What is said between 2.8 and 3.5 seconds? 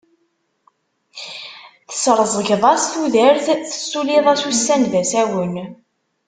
tudert,